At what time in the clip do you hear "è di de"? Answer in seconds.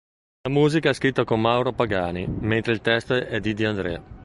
3.13-3.65